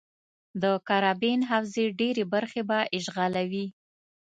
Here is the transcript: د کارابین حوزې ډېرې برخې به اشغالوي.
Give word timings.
د 0.61 0.63
کارابین 0.87 1.39
حوزې 1.51 1.85
ډېرې 1.99 2.23
برخې 2.33 2.61
به 2.69 2.79
اشغالوي. 2.97 3.67